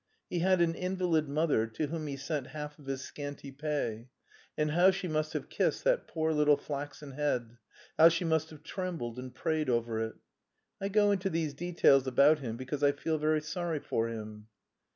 He 0.31 0.39
had 0.39 0.61
an 0.61 0.73
invalid 0.73 1.29
mother 1.29 1.67
to 1.67 1.85
whom 1.85 2.07
he 2.07 2.17
sent 2.17 2.47
half 2.47 2.79
of 2.79 2.87
his 2.87 3.03
scanty 3.03 3.51
pay 3.51 4.07
and 4.57 4.71
how 4.71 4.89
she 4.89 5.07
must 5.07 5.33
have 5.33 5.47
kissed 5.47 5.83
that 5.83 6.07
poor 6.07 6.33
little 6.33 6.57
flaxen 6.57 7.11
head, 7.11 7.59
how 7.99 8.09
she 8.09 8.25
must 8.25 8.49
have 8.49 8.63
trembled 8.63 9.19
and 9.19 9.31
prayed 9.31 9.69
over 9.69 9.99
it! 9.99 10.15
I 10.81 10.87
go 10.89 11.11
into 11.11 11.29
these 11.29 11.53
details 11.53 12.07
about 12.07 12.39
him 12.39 12.57
because 12.57 12.81
I 12.81 12.93
feel 12.93 13.19
very 13.19 13.41
sorry 13.41 13.77
for 13.79 14.07
him. 14.07 14.47